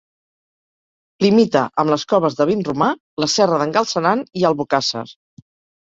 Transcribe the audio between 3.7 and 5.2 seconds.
Galceran i Albocàsser.